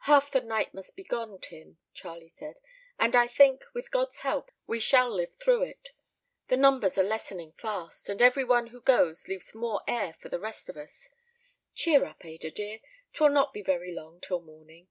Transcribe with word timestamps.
"Half 0.00 0.32
the 0.32 0.40
night 0.40 0.74
must 0.74 0.96
be 0.96 1.04
gone, 1.04 1.38
Tim," 1.40 1.78
Charlie 1.94 2.26
said, 2.26 2.58
"and 2.98 3.14
I 3.14 3.28
think, 3.28 3.62
with 3.72 3.92
God's 3.92 4.22
help, 4.22 4.50
we 4.66 4.80
shall 4.80 5.08
live 5.08 5.32
through 5.36 5.62
it. 5.62 5.90
The 6.48 6.56
numbers 6.56 6.98
are 6.98 7.04
lessening 7.04 7.52
fast, 7.52 8.08
and 8.08 8.20
every 8.20 8.42
one 8.42 8.66
who 8.74 8.80
goes 8.80 9.28
leaves 9.28 9.54
more 9.54 9.82
air 9.86 10.14
for 10.14 10.28
the 10.28 10.40
rest 10.40 10.68
of 10.68 10.76
us. 10.76 11.10
Cheer 11.72 12.04
up, 12.04 12.24
Ada 12.24 12.50
dear, 12.50 12.80
'twill 13.12 13.30
not 13.30 13.52
be 13.52 13.62
very 13.62 13.94
long 13.94 14.20
till 14.20 14.40
morning." 14.40 14.88